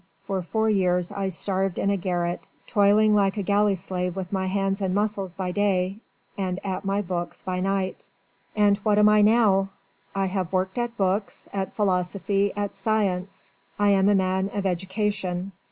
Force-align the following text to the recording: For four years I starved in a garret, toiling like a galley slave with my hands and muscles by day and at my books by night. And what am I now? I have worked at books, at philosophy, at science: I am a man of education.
For 0.23 0.41
four 0.41 0.67
years 0.67 1.11
I 1.11 1.29
starved 1.29 1.77
in 1.77 1.91
a 1.91 1.95
garret, 1.95 2.39
toiling 2.65 3.13
like 3.13 3.37
a 3.37 3.43
galley 3.43 3.75
slave 3.75 4.15
with 4.15 4.31
my 4.33 4.47
hands 4.47 4.81
and 4.81 4.95
muscles 4.95 5.35
by 5.35 5.51
day 5.51 5.97
and 6.35 6.59
at 6.63 6.83
my 6.83 7.03
books 7.03 7.43
by 7.43 7.59
night. 7.59 8.07
And 8.55 8.77
what 8.77 8.97
am 8.97 9.07
I 9.09 9.21
now? 9.21 9.69
I 10.15 10.25
have 10.25 10.51
worked 10.51 10.79
at 10.79 10.97
books, 10.97 11.47
at 11.53 11.75
philosophy, 11.75 12.51
at 12.55 12.73
science: 12.73 13.51
I 13.77 13.89
am 13.89 14.09
a 14.09 14.15
man 14.15 14.49
of 14.55 14.65
education. 14.65 15.51